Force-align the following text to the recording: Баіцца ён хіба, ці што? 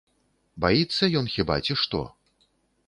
Баіцца 0.65 1.03
ён 1.21 1.25
хіба, 1.35 1.55
ці 1.67 1.73
што? 1.85 2.03